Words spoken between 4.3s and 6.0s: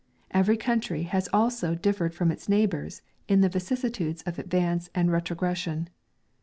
advance and retrogression.